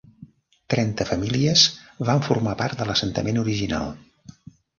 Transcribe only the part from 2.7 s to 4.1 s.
de l'assentament original.